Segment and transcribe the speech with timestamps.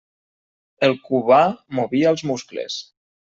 [0.87, 1.41] El Cubà
[1.81, 2.79] movia els muscles.